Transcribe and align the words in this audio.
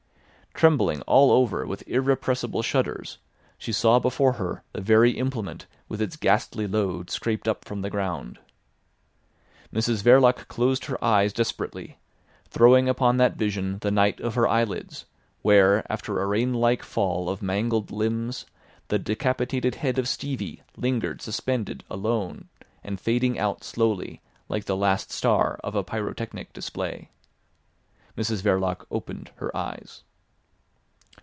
Trembling 0.53 1.01
all 1.03 1.31
over 1.31 1.65
with 1.65 1.83
irrepressible 1.87 2.61
shudders, 2.61 3.17
she 3.57 3.71
saw 3.71 3.97
before 3.97 4.33
her 4.33 4.61
the 4.73 4.81
very 4.81 5.11
implement 5.17 5.65
with 5.89 5.99
its 6.01 6.15
ghastly 6.17 6.67
load 6.67 7.09
scraped 7.09 7.47
up 7.47 7.65
from 7.65 7.81
the 7.81 7.89
ground. 7.89 8.37
Mrs 9.73 10.03
Verloc 10.03 10.47
closed 10.49 10.85
her 10.85 11.03
eyes 11.03 11.33
desperately, 11.33 11.97
throwing 12.47 12.87
upon 12.87 13.17
that 13.17 13.37
vision 13.37 13.79
the 13.79 13.89
night 13.89 14.19
of 14.19 14.35
her 14.35 14.47
eyelids, 14.47 15.05
where 15.41 15.83
after 15.91 16.21
a 16.21 16.27
rainlike 16.27 16.83
fall 16.83 17.27
of 17.27 17.41
mangled 17.41 17.89
limbs 17.89 18.45
the 18.89 18.99
decapitated 18.99 19.75
head 19.75 19.97
of 19.97 20.07
Stevie 20.07 20.61
lingered 20.77 21.23
suspended 21.23 21.83
alone, 21.89 22.49
and 22.83 22.99
fading 23.01 23.39
out 23.39 23.63
slowly 23.63 24.21
like 24.47 24.65
the 24.65 24.77
last 24.77 25.09
star 25.11 25.59
of 25.63 25.73
a 25.73 25.83
pyrotechnic 25.83 26.53
display. 26.53 27.09
Mrs 28.15 28.43
Verloc 28.43 28.85
opened 28.91 29.31
her 29.37 29.55
eyes. 29.57 30.03